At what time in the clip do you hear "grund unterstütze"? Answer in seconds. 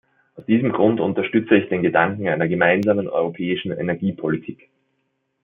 0.71-1.55